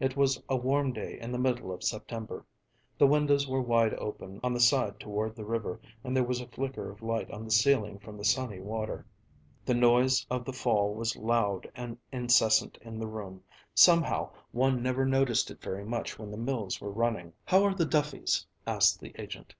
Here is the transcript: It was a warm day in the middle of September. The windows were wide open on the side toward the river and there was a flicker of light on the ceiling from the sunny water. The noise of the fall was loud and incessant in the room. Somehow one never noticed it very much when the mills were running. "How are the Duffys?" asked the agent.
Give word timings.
It 0.00 0.16
was 0.16 0.42
a 0.48 0.56
warm 0.56 0.92
day 0.92 1.20
in 1.20 1.30
the 1.30 1.38
middle 1.38 1.70
of 1.70 1.84
September. 1.84 2.44
The 2.98 3.06
windows 3.06 3.46
were 3.46 3.62
wide 3.62 3.94
open 3.94 4.40
on 4.42 4.52
the 4.52 4.58
side 4.58 4.98
toward 4.98 5.36
the 5.36 5.44
river 5.44 5.80
and 6.02 6.16
there 6.16 6.24
was 6.24 6.40
a 6.40 6.48
flicker 6.48 6.90
of 6.90 7.00
light 7.00 7.30
on 7.30 7.44
the 7.44 7.52
ceiling 7.52 8.00
from 8.00 8.16
the 8.16 8.24
sunny 8.24 8.58
water. 8.58 9.06
The 9.64 9.74
noise 9.74 10.26
of 10.32 10.44
the 10.44 10.52
fall 10.52 10.94
was 10.94 11.14
loud 11.16 11.70
and 11.76 11.96
incessant 12.10 12.76
in 12.80 12.98
the 12.98 13.06
room. 13.06 13.44
Somehow 13.72 14.32
one 14.50 14.82
never 14.82 15.06
noticed 15.06 15.48
it 15.48 15.62
very 15.62 15.84
much 15.84 16.18
when 16.18 16.32
the 16.32 16.36
mills 16.38 16.80
were 16.80 16.90
running. 16.90 17.32
"How 17.44 17.62
are 17.62 17.74
the 17.76 17.86
Duffys?" 17.86 18.44
asked 18.66 18.98
the 18.98 19.12
agent. 19.16 19.54